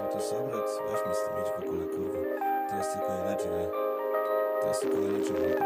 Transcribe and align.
Sobrex, 0.00 0.78
weź 0.90 1.06
mi 1.06 1.14
z 1.14 1.22
tym 1.24 1.34
idź 1.40 1.50
w 1.56 1.68
ogóle, 1.68 1.86
kurwa. 1.86 2.18
Teraz 2.70 2.92
tylko 2.92 3.12
leci, 3.26 3.48
ej. 3.58 3.68
Teraz 4.60 4.80
tylko 4.80 4.96
leci, 4.96 5.32
kurwa. 5.32 5.64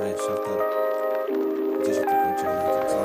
Ej, 0.00 0.12
szaftar. 0.12 0.58
Gdzie 1.82 1.94
się 1.94 2.00
to 2.00 2.10
kończy, 2.10 2.46
co? 2.90 2.96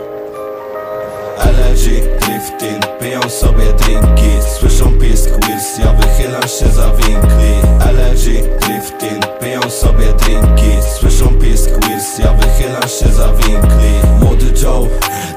LG, 1.71 1.85
drifting, 2.20 2.99
piją 2.99 3.21
sobie 3.29 3.73
drinki 3.73 4.31
Słyszą 4.59 4.99
pisk 4.99 5.29
Wills, 5.29 5.77
ja 5.77 5.93
wychylam 5.93 6.41
się 6.47 6.67
za 6.67 6.89
winkli 6.89 7.53
LG, 7.80 8.59
drifting, 8.59 9.39
piją 9.39 9.61
sobie 9.69 10.13
drinki 10.13 10.72
Słyszą 10.99 11.39
pisk 11.39 11.69
Wills, 11.69 12.19
ja 12.19 12.33
wychylam 12.33 12.89
się 12.99 13.08
za 13.08 13.27
winkli 13.27 13.94
Młody 14.19 14.45
Joe, 14.63 14.88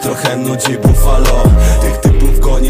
trochę 0.03 0.37
nudzi 0.37 0.79
Buffalo 0.79 1.43
Tych 1.81 2.04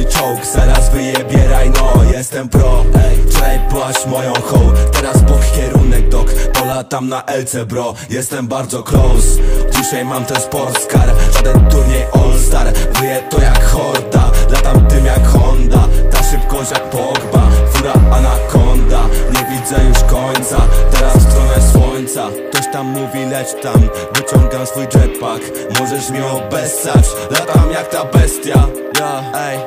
czołg, 0.04 0.46
zaraz 0.54 0.90
wyjebieraj 0.90 1.70
no 1.70 2.04
Jestem 2.12 2.48
pro, 2.48 2.84
ej, 3.04 3.30
wczoraj 3.30 3.60
byłaś 3.70 4.06
moją 4.06 4.32
hoł 4.32 4.72
Teraz 4.92 5.22
bok 5.22 5.40
kierunek 5.56 6.08
dok, 6.08 6.32
polatam 6.52 7.08
na 7.08 7.22
LC 7.22 7.64
bro. 7.64 7.94
Jestem 8.10 8.48
bardzo 8.48 8.82
close, 8.82 9.40
dzisiaj 9.76 10.04
mam 10.04 10.24
ten 10.24 10.40
sportscar 10.40 11.08
Żaden 11.34 11.68
turniej 11.68 12.04
all 12.12 12.38
star, 12.38 12.72
wyje 13.00 13.22
to 13.30 13.40
jak 13.40 13.64
horda. 13.64 14.30
Latam 14.50 14.86
tym 14.86 15.06
jak 15.06 15.26
Honda, 15.26 15.88
ta 16.10 16.22
szybkość 16.22 16.70
jak 16.70 16.90
Pogba. 16.90 17.50
Fura 17.72 17.92
anakonda, 17.92 19.00
nie 19.32 19.44
widzę 19.50 19.76
już 19.88 19.98
końca. 19.98 20.60
Teraz 20.90 21.16
w 21.16 21.30
stronę 21.30 21.72
słońca. 21.72 22.28
Ktoś 22.50 22.72
tam 22.72 22.86
mówi 22.86 23.24
leć 23.24 23.48
tam, 23.62 23.88
wyciągam 24.14 24.66
swój 24.66 24.82
jetpack. 24.82 25.42
Możesz 25.80 26.10
mi 26.10 26.22
obessać, 26.22 27.06
latam 27.30 27.70
jak 27.72 27.88
ta 27.88 28.04
bestia. 28.04 28.68
Ja, 29.00 29.22
ej, 29.34 29.58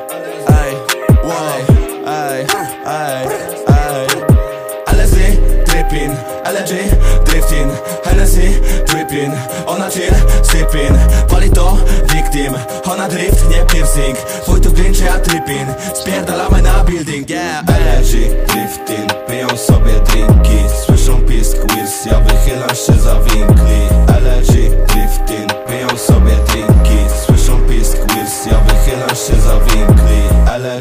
tripping, 5.98 6.16
LG, 6.44 7.24
drifting 7.24 7.70
Hennessy, 8.04 8.60
dripping, 8.86 9.32
ona 9.66 9.90
chill, 9.90 10.14
sipping 10.44 10.94
Pali 11.28 11.50
to, 11.50 11.76
victim, 12.12 12.54
ona 12.84 13.08
drift, 13.08 13.48
nie 13.50 13.64
piercing. 13.66 14.16
To 14.46 14.70
green 14.70 14.94
czy 14.94 15.04
ja 15.04 15.18
tripping, 15.18 15.68
spierdalamy 15.94 16.62
na 16.62 16.84
building, 16.84 17.30
yeah. 17.30 17.64
LG, 18.00 18.12
drifting, 18.46 19.12
piją 19.28 19.48
sobie 19.56 19.92
drinki. 20.00 20.58
Słyszą 20.86 21.20
pisk 21.20 21.56
Wills, 21.56 22.06
ja 22.06 22.20
wychylam 22.20 22.68
się 22.68 22.92
za 22.92 23.14
winkli 23.20 23.67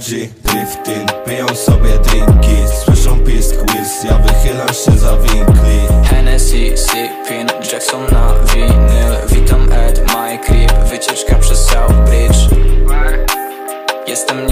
LG, 0.07 0.29
drifting, 0.43 1.11
piją 1.25 1.47
sobie 1.55 1.89
drinki. 1.89 2.55
Słyszą 2.83 3.19
pisk 3.19 3.55
Wills, 3.55 4.03
ja 4.03 4.17
wychylam 4.17 4.67
się 4.67 4.91
za 4.97 5.17
winkli. 5.17 6.05
Hennessy, 6.09 6.77
sipping, 6.77 7.71
Jackson 7.73 8.01
na 8.11 8.33
winyl. 8.53 9.17
Witam 9.29 9.71
Ed, 9.71 9.99
my 10.13 10.39
creep, 10.39 10.89
wycieczka 10.89 11.35
przez 11.35 11.65
South 11.65 11.93
Bridge. 11.93 12.37
Jestem 14.07 14.46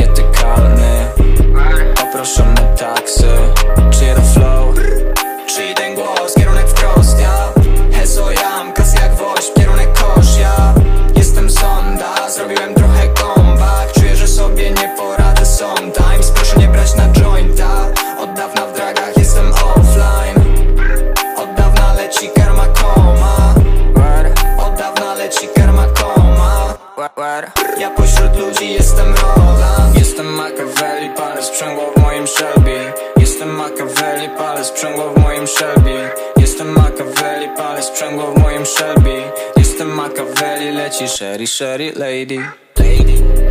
sprzęgło 34.86 35.10
w 35.10 35.18
moim 35.18 35.48
Shelby 35.48 36.10
Jestem 36.38 36.68
Machiavelli, 36.68 37.50
palę 37.58 37.84
sprzęgło 37.84 38.32
w 38.32 38.38
moim 38.38 38.66
Shelby 38.66 39.24
Jestem 39.58 39.88
Machiavelli, 39.88 40.72
leci 40.72 41.08
Sherry, 41.08 41.48
Sherry 41.48 41.92
Lady. 41.96 42.38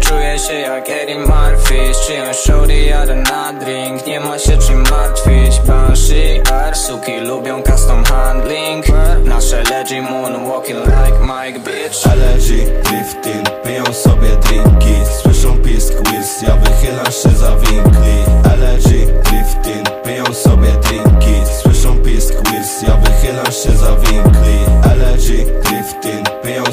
Czuję 0.00 0.38
się 0.38 0.54
jak 0.54 0.90
Eddie 0.90 1.18
Murphy 1.18 1.94
Z 1.94 2.06
czyjąś 2.06 2.36
shorty 2.36 2.80
jadę 2.80 3.14
na 3.14 3.52
drink. 3.52 4.06
Nie 4.06 4.20
ma 4.20 4.38
się 4.38 4.58
czym 4.58 4.82
martwić 4.90 5.60
Banshee 5.60 6.42
Suki 6.74 7.20
lubią 7.20 7.62
custom 7.62 8.04
handling. 8.04 8.86
Nasze 9.24 9.62
leggy 9.62 10.02
moonwalking 10.02 10.78
like 10.78 11.18
Mike 11.20 11.58
bitch. 11.58 12.06
LG, 12.06 12.48
drifting, 12.82 13.62
piją 13.64 13.84
sobie 13.94 14.28
drinki. 14.28 14.94
Słyszą 15.22 15.58
pisk 15.58 15.92
Wills, 16.10 16.42
ja 16.42 16.56
wychylam 16.56 17.12
się 17.12 17.30
za 17.30 17.56
winkli 17.56 18.13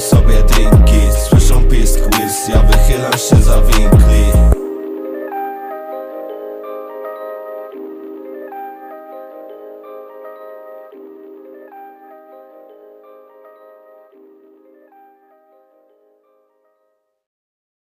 so 0.01 0.15
sobie 0.15 0.40